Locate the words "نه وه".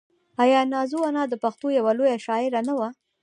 2.67-2.89